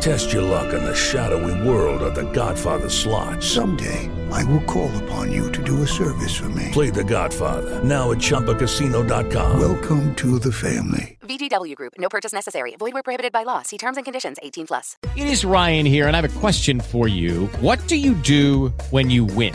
[0.00, 3.42] Test your luck in the shadowy world of the Godfather slot.
[3.42, 6.68] Someday, I will call upon you to do a service for me.
[6.70, 9.58] Play the Godfather, now at Chumpacasino.com.
[9.58, 11.18] Welcome to the family.
[11.22, 12.76] VGW Group, no purchase necessary.
[12.78, 13.62] Void where prohibited by law.
[13.62, 14.96] See terms and conditions 18 plus.
[15.16, 17.46] It is Ryan here, and I have a question for you.
[17.60, 19.54] What do you do when you win?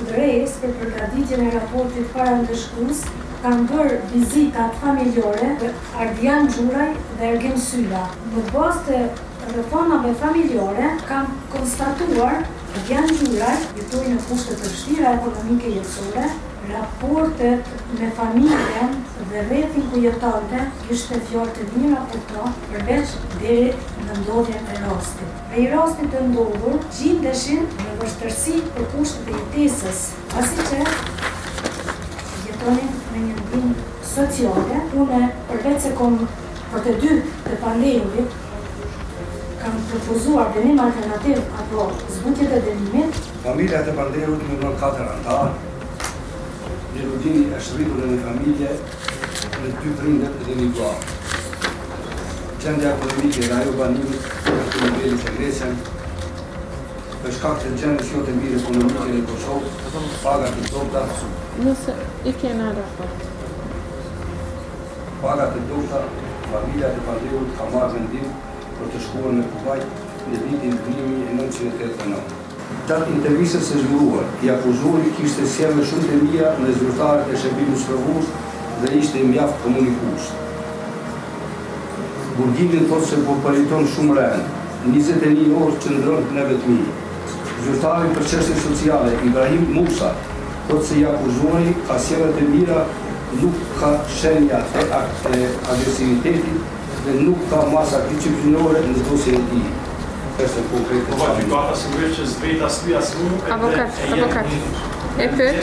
[0.00, 0.33] udrej
[0.72, 3.02] për kaditje e raportit parën të shkus,
[3.44, 5.70] kanë bërë vizitat familjore dhe
[6.04, 8.04] Ardian Gjuraj dhe Ergen Syla.
[8.36, 9.02] Në bostë
[9.42, 12.42] të reformave familjore, kanë konstatuar
[12.88, 16.24] janë të ngrajtë, jetojnë në kushtet të shtira ekonomike jetësore,
[16.64, 18.94] raportet me familjen
[19.30, 20.60] dhe rrethin ku jetante
[20.94, 23.56] ishte fjallë të mira për to përveç dhe
[24.06, 25.36] në ndodhje e rastit.
[25.52, 29.36] Dhe i rastit të ndodhur, gjindeshin në vështërsi për kushtet e
[29.66, 30.02] jetesës,
[30.34, 30.80] pasi që
[32.48, 33.70] jetonin me një ndim
[34.16, 35.20] sociale, une
[35.52, 36.18] përveç e kom
[36.74, 38.40] për të dy të pandemit,
[39.64, 41.84] kam propozuar dënim alternativ apo
[42.16, 43.14] zbutjet e dënimit.
[43.44, 45.54] Familja të banderut në nërë katër antar,
[46.96, 48.74] një rudini e rritur e një familje
[49.56, 51.10] në dy prindet dhe një vlarë.
[52.64, 55.74] Qendja akademike e rajo banimit në të nivellit e Grecian,
[57.24, 59.72] për shkak të gjendë që të mirë ekonomike në Kosovë,
[60.26, 61.06] paga të dopta...
[61.66, 61.96] Nëse,
[62.32, 63.28] i kena rapat.
[65.24, 66.04] Paga të dopta,
[66.52, 68.32] familja të pandeut ka marrë vendim
[68.78, 70.00] për të shkuar në Kuwait
[70.32, 72.22] në vitin 1989.
[72.88, 77.78] Tatë intervjisët se zhvruar, i akuzuri kishte sjeme shumë të mija në zhvrtarët e shëpimu
[77.82, 78.32] së rëvus
[78.82, 80.30] dhe ishte i mjaftë komunikus.
[82.38, 86.90] Burgimin thotë se përpariton shumë rrenë, 21 orë që ndërën në vetëmi.
[87.30, 90.10] Zhvrtarën për qështën sociale, Ibrahim Musa,
[90.68, 92.82] thotë se i akuzuri ka sjeme të mira
[93.40, 99.64] nuk ka shenja të agresivitetit dhe nuk ka masa disiplinore në dosjen e tij.
[100.44, 101.02] Është konkret.
[101.10, 102.68] Po vaji pa të sigurisë
[103.52, 104.54] Avokat, avokat.
[105.20, 105.58] E për?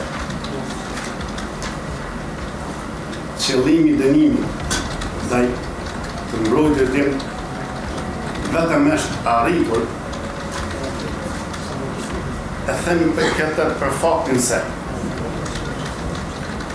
[3.45, 4.81] qëllimi i dënimit
[5.35, 5.43] dhe
[6.33, 7.21] të mbrojt e tim
[8.57, 9.85] vetëm është arritur
[12.75, 14.65] e themi për këtër për faktin se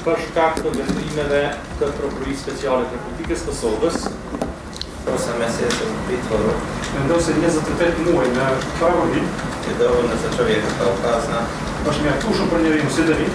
[0.05, 1.41] për shkak të vendimeve
[1.81, 3.99] të prokurisë speciale të Republikës të Kosovës
[5.11, 6.55] ose me se se më pitë vërë.
[6.95, 8.47] Në ndo se muaj në
[8.79, 9.23] pravëri,
[9.71, 11.41] e nëse që vjetë të okazna,
[11.93, 13.29] është një aftushëm për njeri në sidëri,